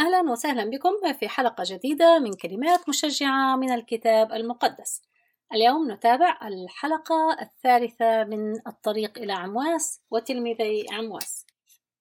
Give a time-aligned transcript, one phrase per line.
[0.00, 5.02] أهلا وسهلا بكم في حلقة جديدة من كلمات مشجعة من الكتاب المقدس.
[5.54, 11.46] اليوم نتابع الحلقة الثالثة من الطريق إلى عمواس وتلميذي عمواس.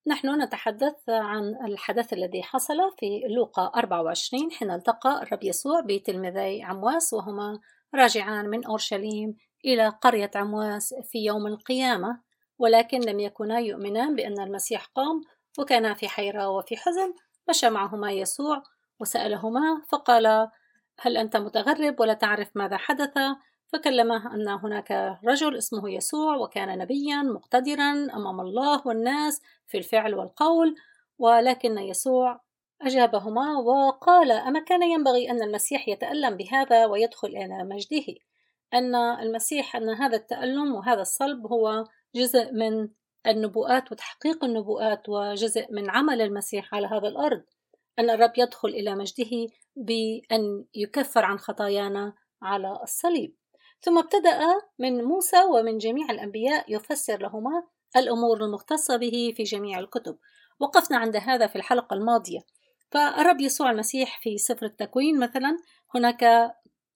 [0.07, 7.13] نحن نتحدث عن الحدث الذي حصل في لوقا 24 حين التقى الرب يسوع بتلميذي عمواس
[7.13, 7.59] وهما
[7.95, 9.35] راجعان من أورشليم
[9.65, 12.21] إلى قرية عمواس في يوم القيامة
[12.59, 15.21] ولكن لم يكونا يؤمنان بأن المسيح قام
[15.59, 17.13] وكانا في حيرة وفي حزن
[17.49, 18.63] مشى معهما يسوع
[18.99, 20.49] وسألهما فقال
[20.99, 23.13] هل أنت متغرب ولا تعرف ماذا حدث؟
[23.73, 30.75] فكلمه أن هناك رجل اسمه يسوع وكان نبيا مقتدرا أمام الله والناس في الفعل والقول
[31.19, 32.41] ولكن يسوع
[32.81, 38.15] أجابهما وقال أما كان ينبغي أن المسيح يتألم بهذا ويدخل إلى مجده
[38.73, 41.83] أن المسيح أن هذا التألم وهذا الصلب هو
[42.15, 42.89] جزء من
[43.27, 47.43] النبوءات وتحقيق النبوءات وجزء من عمل المسيح على هذا الأرض.
[47.99, 53.35] أن الرب يدخل إلى مجده بأن يكفر عن خطايانا على الصليب.
[53.81, 54.39] ثم ابتدأ
[54.79, 57.63] من موسى ومن جميع الأنبياء يفسر لهما
[57.97, 60.17] الأمور المختصة به في جميع الكتب.
[60.59, 62.39] وقفنا عند هذا في الحلقة الماضية.
[62.91, 65.57] فالرب يسوع المسيح في سفر التكوين مثلا
[65.95, 66.51] هناك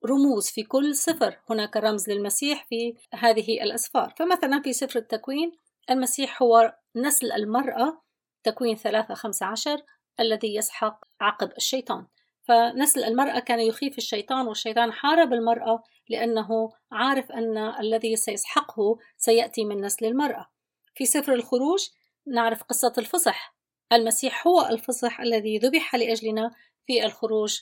[0.05, 1.39] رموز في كل سفر.
[1.49, 4.13] هناك رمز للمسيح في هذه الأسفار.
[4.17, 5.51] فمثلا في سفر التكوين
[5.89, 8.01] المسيح هو نسل المرأة
[8.43, 9.81] تكوين ثلاثة خمسة عشر
[10.19, 12.07] الذي يسحق عقب الشيطان.
[12.43, 19.81] فنسل المرأة كان يخيف الشيطان والشيطان حارب المرأة لأنه عارف أن الذي سيسحقه سيأتي من
[19.81, 20.49] نسل المرأة.
[20.95, 21.89] في سفر الخروج
[22.27, 23.55] نعرف قصة الفصح.
[23.93, 26.51] المسيح هو الفصح الذي ذبح لأجلنا
[26.87, 27.59] في الخروج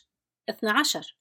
[0.50, 1.18] 12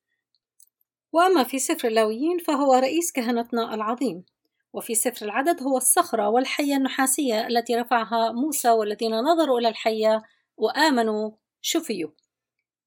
[1.12, 4.25] وأما في سفر اللاويين فهو رئيس كهنتنا العظيم.
[4.73, 10.23] وفي سفر العدد هو الصخرة والحية النحاسية التي رفعها موسى والذين نظروا إلى الحية
[10.57, 12.11] وآمنوا شفيوا.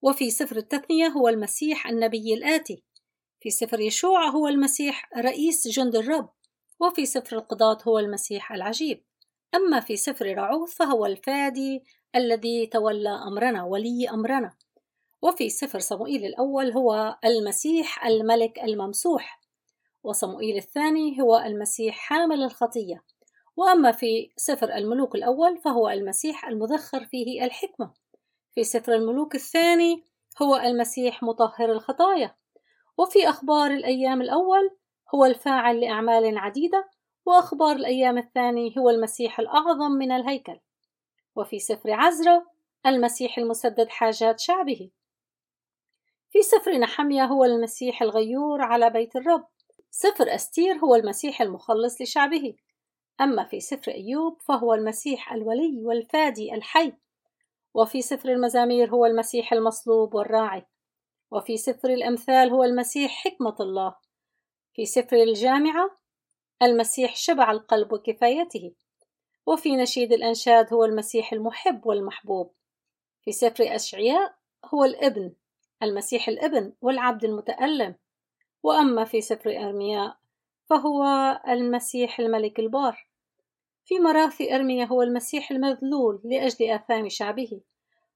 [0.01, 2.83] وفي سفر التثنية هو المسيح النبي الآتي.
[3.39, 6.29] في سفر يشوع هو المسيح رئيس جند الرب.
[6.79, 9.03] وفي سفر القضاة هو المسيح العجيب.
[9.55, 11.83] أما في سفر رعوث فهو الفادي
[12.15, 14.53] الذي تولى أمرنا ولي أمرنا.
[15.21, 19.42] وفي سفر صموئيل الأول هو المسيح الملك الممسوح.
[20.03, 23.03] وصموئيل الثاني هو المسيح حامل الخطية.
[23.57, 27.93] وأما في سفر الملوك الأول فهو المسيح المذخر فيه الحكمة.
[28.55, 30.03] في سفر الملوك الثاني
[30.41, 32.35] هو المسيح مطهر الخطايا.
[32.97, 34.77] وفي أخبار الأيام الأول
[35.15, 36.89] هو الفاعل لأعمال عديدة
[37.25, 40.59] وأخبار الأيام الثاني هو المسيح الأعظم من الهيكل.
[41.35, 42.45] وفي سفر عزرة
[42.85, 44.91] المسيح المسدد حاجات شعبه.
[46.29, 49.47] في سفر نحمية هو المسيح الغيور على بيت الرب.
[49.95, 52.55] سفر أستير هو المسيح المخلص لشعبه.
[53.21, 56.93] أما في سفر أيوب فهو المسيح الولي والفادي الحي.
[57.73, 60.65] وفي سفر المزامير هو المسيح المصلوب والراعي.
[61.31, 63.95] وفي سفر الأمثال هو المسيح حكمة الله.
[64.73, 65.97] في سفر الجامعة
[66.61, 68.75] المسيح شبع القلب وكفايته.
[69.47, 72.53] وفي نشيد الأنشاد هو المسيح المحب والمحبوب.
[73.21, 75.33] في سفر أشعياء هو الإبن
[75.83, 77.95] المسيح الإبن والعبد المتألم.
[78.63, 80.17] وأما في سفر أرمياء
[80.69, 81.03] فهو
[81.47, 83.07] المسيح الملك البار.
[83.85, 87.61] في مراثي أرميا هو المسيح المذلول لأجل آثام شعبه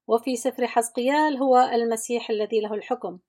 [0.08, 3.20] وفي سفر حزقيال هو المسيح الذي له الحكم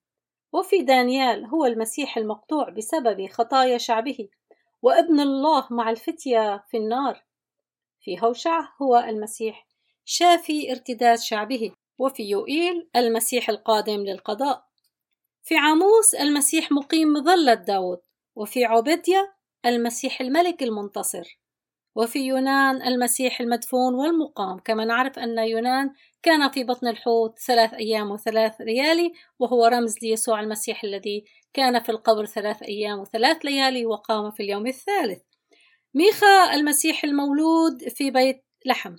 [0.53, 4.29] وفي دانيال هو المسيح المقطوع بسبب خطايا شعبه
[4.81, 7.23] وابن الله مع الفتية في النار.
[8.01, 9.67] في هوشع هو المسيح
[10.05, 14.68] شافي ارتداد شعبه وفي يوئيل المسيح القادم للقضاء.
[15.43, 17.99] في عاموس المسيح مقيم مظلة داود
[18.35, 19.35] وفي عبدية
[19.65, 21.39] المسيح الملك المنتصر
[21.95, 24.59] وفي يونان المسيح المدفون والمقام.
[24.59, 30.39] كما نعرف أن يونان كان في بطن الحوت ثلاث أيام وثلاث ليالي وهو رمز ليسوع
[30.39, 35.21] المسيح الذي كان في القبر ثلاث أيام وثلاث ليالي وقام في اليوم الثالث.
[35.93, 38.95] ميخا المسيح المولود في بيت لحم.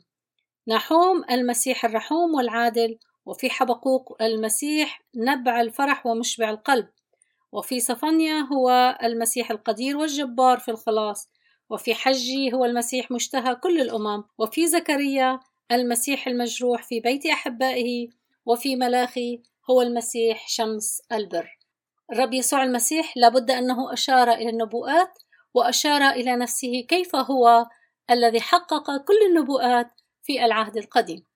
[0.69, 2.99] نحوم المسيح الرحوم والعادل
[3.31, 6.89] وفي حبقوق المسيح نبع الفرح ومشبع القلب.
[7.53, 11.29] وفي صفنيا هو المسيح القدير والجبار في الخلاص.
[11.71, 14.25] وفي حجي هو المسيح مشتهى كل الأمم.
[14.39, 15.41] وفي زكريا
[15.73, 18.09] المسيح المجروح في بيت أحبائه.
[18.47, 21.59] وفي ملاخي هو المسيح شمس البر.
[22.13, 25.19] الرب يسوع المسيح لابد أنه أشار إلى النبوءات
[25.55, 27.67] وأشار إلى نفسه كيف هو
[28.11, 29.91] الذي حقق كل النبوءات
[30.23, 31.30] في العهد القديم.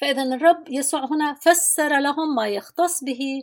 [0.00, 3.42] فإذا الرب يسوع هنا فسر لهم ما يختص به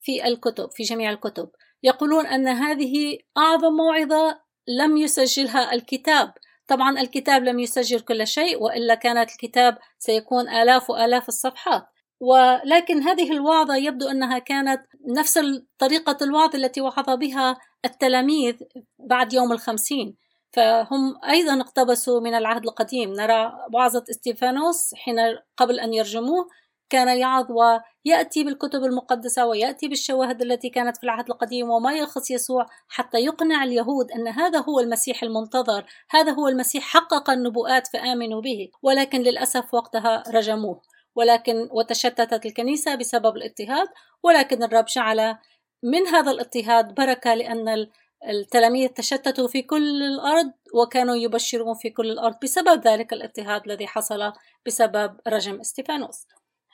[0.00, 1.50] في الكتب في جميع الكتب.
[1.82, 6.32] يقولون أن هذه أعظم موعظة لم يسجلها الكتاب.
[6.66, 11.86] طبعا الكتاب لم يسجل كل شيء وإلا كانت الكتاب سيكون آلاف وآلاف الصفحات.
[12.20, 15.40] ولكن هذه الوعظة يبدو أنها كانت نفس
[15.78, 18.54] طريقة الوعظ التي وعظ بها التلاميذ
[18.98, 20.16] بعد يوم الخمسين.
[20.56, 23.12] فهم أيضا اقتبسوا من العهد القديم.
[23.12, 25.16] نرى وعظة إستيفانوس حين
[25.56, 26.48] قبل أن يرجموه
[26.90, 32.66] كان يعظ ويأتي بالكتب المقدسة ويأتي بالشواهد التي كانت في العهد القديم وما يخص يسوع
[32.88, 35.84] حتى يقنع اليهود أن هذا هو المسيح المنتظر.
[36.10, 40.80] هذا هو المسيح حقق النبوءات فآمنوا به ولكن للأسف وقتها رجموه.
[41.16, 43.88] ولكن وتشتتت الكنيسة بسبب الاضطهاد
[44.22, 45.36] ولكن الرب جعل
[45.82, 47.86] من هذا الاضطهاد بركة لأن
[48.28, 54.32] التلاميذ تشتتوا في كل الأرض وكانوا يبشرون في كل الأرض بسبب ذلك الاضطهاد الذي حصل
[54.66, 56.26] بسبب رجم إستيفانوس.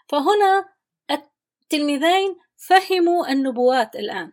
[0.09, 0.69] فهنا
[1.11, 4.33] التلميذين فهموا النبوات الآن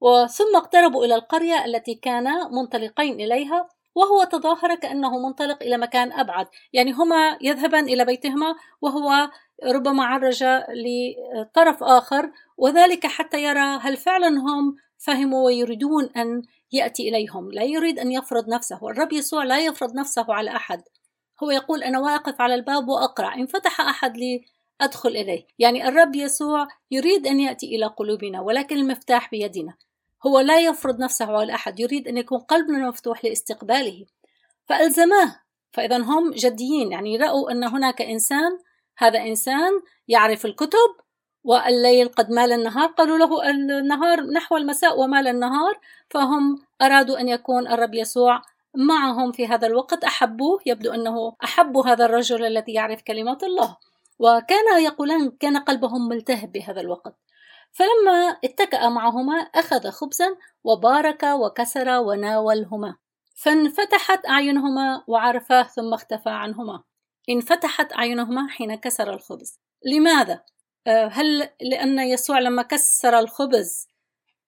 [0.00, 6.46] وثم اقتربوا إلى القرية التي كانا منطلقين إليها وهو تظاهر كأنه منطلق إلى مكان أبعد
[6.72, 9.30] يعني هما يذهبان إلى بيتهما وهو
[9.64, 10.44] ربما عرج
[10.74, 16.42] لطرف آخر وذلك حتى يرى هل فعلا هم فهموا ويريدون أن
[16.72, 17.52] يأتي إليهم.
[17.52, 20.82] لا يريد أن يفرض نفسه والرب يسوع لا يفرض نفسه على أحد.
[21.42, 24.44] هو يقول أنا واقف على الباب وأقرع إن فتح أحد لي
[24.80, 25.46] أدخل إليه.
[25.58, 29.74] يعني الرب يسوع يريد أن يأتي إلى قلوبنا ولكن المفتاح بيدنا.
[30.26, 34.06] هو لا يفرض نفسه على أحد يريد أن يكون قلبنا مفتوح لاستقباله.
[34.66, 35.36] فألزماه.
[35.72, 38.58] فإذا هم جديين يعني رأوا أن هناك إنسان
[38.98, 39.70] هذا إنسان
[40.08, 41.02] يعرف الكتب
[41.44, 45.80] والليل قد مال النهار قالوا له النهار نحو المساء ومال النهار
[46.10, 48.42] فهم أرادوا أن يكون الرب يسوع
[48.74, 53.76] معهم في هذا الوقت أحبوه يبدو أنه أحبوا هذا الرجل الذي يعرف كلمات الله.
[54.18, 57.14] وكان يقولان كان قلبهم ملتهب بهذا الوقت.
[57.72, 62.96] فلما اتكأ معهما أخذ خبزا وبارك وكسر وناولهما.
[63.34, 66.82] فانفتحت أعينهما وعرفاه ثم اختفى عنهما.
[67.28, 70.42] انفتحت أعينهما حين كسر الخبز لماذا؟
[70.86, 73.88] آه، هل لأن يسوع لما كسر الخبز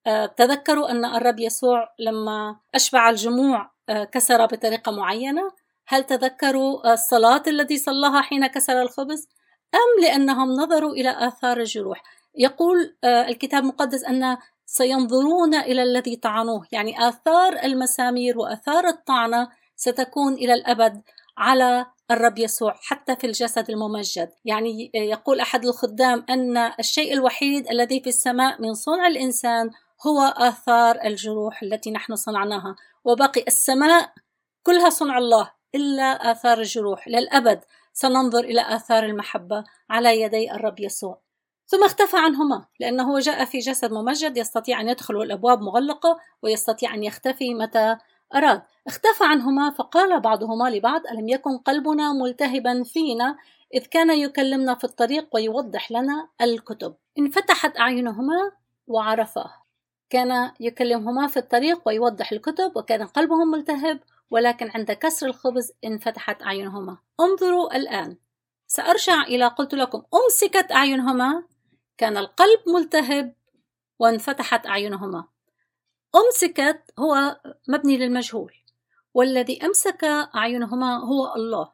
[0.07, 5.41] آه، تذكروا أن الرب يسوع لما أشبع الجموع آه، كسر بطريقة معينة؟
[5.87, 9.27] هل تذكروا الصلاة التي صلاها حين كسر الخبز؟
[9.75, 12.03] أم لأنهم نظروا إلى آثار الجروح؟
[12.35, 20.53] يقول الكتاب المقدس أن سينظرون إلى الذي طعنوه يعني آثار المسامير وآثار الطعنة ستكون إلى
[20.53, 21.01] الأبد
[21.37, 24.29] على الرب يسوع حتى في الجسد الممجد.
[24.45, 29.69] يعني يقول أحد الخدام أن الشيء الوحيد الذي في السماء من صنع الإنسان
[30.07, 32.75] هو آثار الجروح التي نحن صنعناها.
[33.05, 34.13] وباقي السماء
[34.63, 37.07] كلها صنع الله إلا آثار الجروح.
[37.07, 37.59] للأبد
[37.93, 41.21] سننظر إلى آثار المحبة على يدي الرب يسوع.
[41.67, 47.03] ثم اختفى عنهما لأنه جاء في جسد ممجد يستطيع أن يدخل والأبواب مغلقة ويستطيع أن
[47.03, 47.97] يختفي متى؟
[48.33, 48.61] أراد.
[48.87, 53.37] اختفى عنهما فقال بعضهما لبعض ألم يكن قلبنا ملتهبا فينا
[53.73, 56.95] إذ كان يكلمنا في الطريق ويوضح لنا الكتب.
[57.17, 58.51] انفتحت أعينهما
[58.87, 59.51] وعرفاه.
[60.09, 63.99] كان يكلمهما في الطريق ويوضح الكتب وكان قلبهم ملتهب
[64.31, 66.97] ولكن عند كسر الخبز انفتحت أعينهما.
[67.19, 68.17] انظروا الآن.
[68.67, 71.43] سأرجع إلى قلت لكم أمسكت أعينهما.
[71.97, 73.35] كان القلب ملتهب
[73.99, 75.34] وانفتحت أعينهما.
[76.15, 78.53] أمسكت هو مبني للمجهول
[79.13, 80.03] والذي أمسك
[80.35, 81.71] أعينهما هو الله.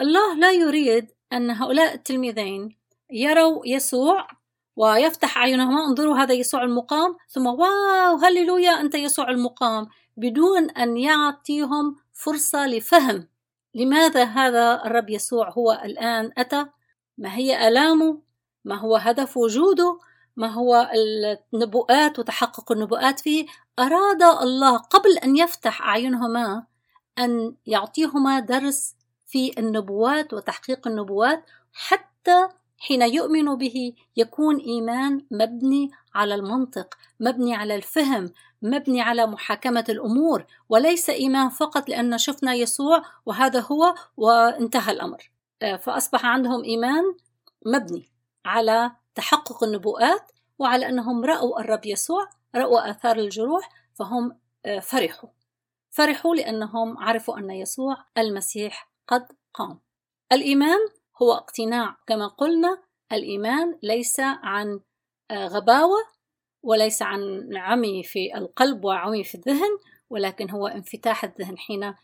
[0.00, 2.76] الله لا يريد أن هؤلاء التلميذين
[3.10, 4.28] يروا يسوع
[4.76, 9.86] ويفتح أعينهما انظروا هذا يسوع المقام ثم واو هللويا أنت يسوع المقام
[10.16, 13.28] بدون أن يعطيهم فرصة لفهم
[13.74, 16.66] لماذا هذا الرب يسوع هو الآن أتى
[17.18, 18.22] ما هي آلامه
[18.64, 19.98] ما هو هدف وجوده
[20.40, 20.90] ما هو
[21.54, 23.46] النبوءات وتحقق النبوءات فيه.
[23.78, 26.66] أراد الله قبل أن يفتح أعينهما
[27.18, 36.34] أن يعطيهما درس في النبوات وتحقيق النبوات حتى حين يؤمن به يكون إيمان مبني على
[36.34, 38.32] المنطق مبني على الفهم
[38.62, 45.30] مبني على محاكمة الأمور وليس إيمان فقط لأن شفنا يسوع وهذا هو وانتهى الأمر.
[45.60, 47.04] فأصبح عندهم إيمان
[47.66, 48.10] مبني
[48.44, 55.28] على تحقق النبوءات وعلى أنهم رأوا الرب يسوع رأوا آثار الجروح فهم آه، فرحوا.
[55.90, 59.80] فرحوا لأنهم عرفوا أن يسوع المسيح قد قام.
[60.32, 60.78] الإيمان
[61.22, 64.80] هو اقتناع كما قلنا الإيمان ليس عن
[65.30, 65.98] آه، غباوة
[66.62, 69.78] وليس عن عمي في القلب وعمي في الذهن
[70.10, 71.58] ولكن هو انفتاح الذهن.
[71.58, 71.94] حين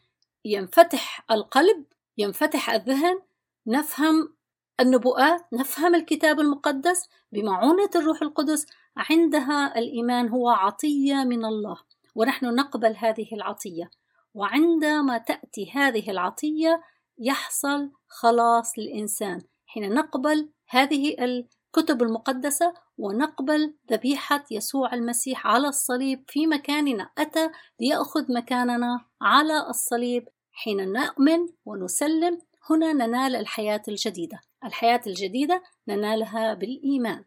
[0.44, 1.84] ينفتح القلب
[2.18, 3.22] ينفتح الذهن
[3.66, 4.35] نفهم
[4.80, 8.66] النبوءات نفهم الكتاب المقدس بمعونة الروح القدس.
[8.96, 11.76] عندها الإيمان هو عطية من الله
[12.14, 13.90] ونحن نقبل هذه العطية.
[14.34, 16.82] وعندما تأتي هذه العطية
[17.18, 19.40] يحصل خلاص للإنسان.
[19.66, 27.10] حين نقبل هذه الكتب المقدسة ونقبل ذبيحة يسوع المسيح على الصليب في مكاننا.
[27.18, 30.28] أتى ليأخذ مكاننا على الصليب.
[30.52, 32.38] حين نؤمن ونسلم
[32.70, 34.40] هنا ننال الحياة الجديدة.
[34.64, 37.24] الحياة الجديدة ننالها بالإيمان.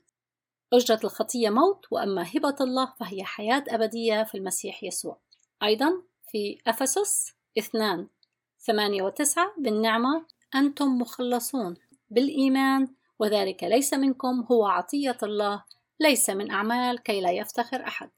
[0.73, 5.19] أجرة الخطية موت وأما هبة الله فهي حياة أبدية في المسيح يسوع.
[5.63, 8.07] أيضا في أفسس اثنان
[8.59, 11.77] ثمانية وتسعة بالنعمة أنتم مخلصون
[12.09, 12.87] بالإيمان
[13.19, 15.63] وذلك ليس منكم هو عطية الله
[15.99, 18.09] ليس من أعمال كي لا يفتخر أحد.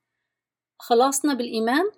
[0.80, 1.92] خلاصنا بالإيمان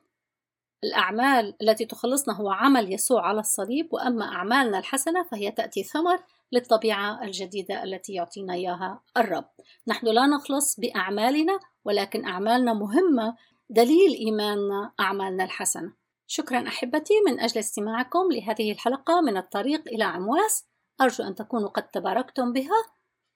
[0.84, 6.20] الأعمال التي تخلصنا هو عمل يسوع على الصليب وأما أعمالنا الحسنة فهي تأتي ثمر
[6.52, 9.50] للطبيعة الجديدة التي يعطينا إياها الرب.
[9.88, 13.36] نحن لا نخلص بأعمالنا ولكن أعمالنا مهمة
[13.70, 15.94] دليل إيماننا أعمالنا الحسنة.
[16.28, 20.66] شكرا أحبتي من أجل استماعكم لهذه الحلقة من الطريق إلى عمواس
[21.02, 22.86] أرجو أن تكونوا قد تباركتم بها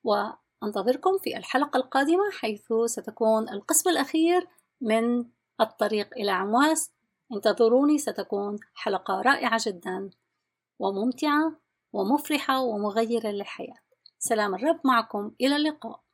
[0.03, 4.47] وأنتظركم في الحلقة القادمة حيث ستكون القسم الأخير
[4.81, 5.25] من
[5.61, 6.96] الطريق إلى عمواس.
[7.33, 10.09] انتظروني ستكون حلقة رائعة جدا
[10.79, 11.59] وممتعة
[11.93, 13.77] ومفرحة ومغيرة للحياة.
[14.19, 16.06] سلام الرب معكم إلى اللقاء.